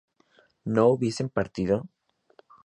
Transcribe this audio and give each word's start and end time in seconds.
¿no 0.65 0.87
hubiesen 0.87 1.29
partido? 1.29 1.87